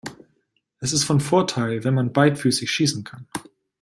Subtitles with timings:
[0.79, 3.27] Es ist von Vorteil, wenn man beidfüßig schießen kann.